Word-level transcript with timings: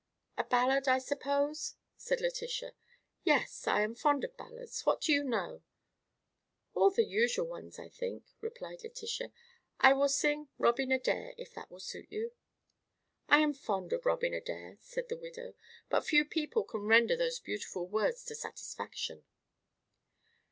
"A 0.35 0.43
ballad, 0.43 0.87
I 0.87 0.97
suppose?" 0.97 1.75
said 1.95 2.21
Letitia. 2.21 2.71
"Yes; 3.23 3.67
I 3.67 3.81
am 3.81 3.93
fond 3.93 4.23
of 4.23 4.35
ballads. 4.35 4.83
What 4.83 5.01
do 5.01 5.13
you 5.13 5.23
know?" 5.23 5.61
"All 6.73 6.89
the 6.89 7.05
usual 7.05 7.45
ones, 7.45 7.77
I 7.77 7.87
think," 7.87 8.23
replied 8.41 8.81
Letitia. 8.83 9.31
"I 9.79 9.93
will 9.93 10.09
sing 10.09 10.49
'Robin 10.57 10.91
Adair' 10.91 11.35
if 11.37 11.53
that 11.53 11.69
will 11.69 11.79
suit 11.79 12.11
you." 12.11 12.31
"I 13.29 13.41
am 13.41 13.53
fond 13.53 13.93
of 13.93 14.07
'Robin 14.07 14.33
Adair,'" 14.33 14.79
said 14.81 15.07
the 15.07 15.17
widow; 15.17 15.53
"but 15.87 16.01
few 16.03 16.25
people 16.25 16.63
can 16.63 16.87
render 16.87 17.15
those 17.15 17.39
beautiful 17.39 17.85
words 17.87 18.23
to 18.25 18.33
satisfaction." 18.33 19.23